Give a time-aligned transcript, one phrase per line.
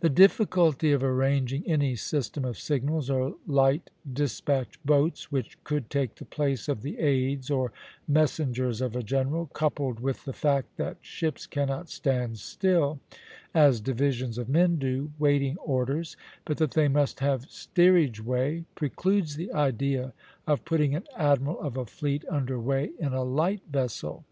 [0.00, 6.16] The difficulty of arranging any system of signals or light despatch boats which could take
[6.16, 7.72] the place of the aids or
[8.06, 13.00] messengers of a general, coupled with the fact that ships cannot stand still,
[13.54, 19.36] as divisions of men do, waiting orders, but that they must have steerage way, precludes
[19.36, 20.12] the idea
[20.46, 24.26] of putting an admiral of a fleet under way in a light vessel.